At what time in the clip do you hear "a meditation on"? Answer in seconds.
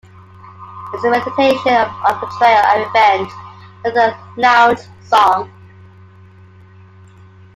1.03-2.19